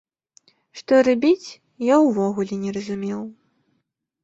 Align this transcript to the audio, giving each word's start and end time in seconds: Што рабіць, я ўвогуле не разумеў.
Што 0.79 0.93
рабіць, 1.07 1.47
я 1.93 2.01
ўвогуле 2.07 2.59
не 2.65 2.71
разумеў. 2.81 3.21